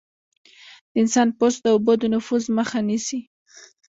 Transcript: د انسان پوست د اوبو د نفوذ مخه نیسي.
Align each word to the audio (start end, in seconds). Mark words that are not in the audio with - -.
د 0.91 0.93
انسان 1.01 1.27
پوست 1.37 1.59
د 1.63 1.67
اوبو 1.75 1.93
د 2.01 2.03
نفوذ 2.13 2.43
مخه 2.57 2.79
نیسي. 2.87 3.19